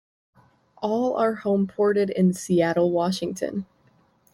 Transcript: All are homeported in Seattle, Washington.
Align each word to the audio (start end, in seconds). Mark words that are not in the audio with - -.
All 0.81 1.15
are 1.17 1.35
homeported 1.43 2.09
in 2.09 2.33
Seattle, 2.33 2.89
Washington. 2.89 3.67